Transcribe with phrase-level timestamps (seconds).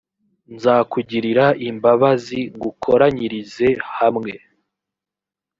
[0.55, 3.67] nzakugirira imbabazi ngukoranyirize
[3.97, 4.31] hamwe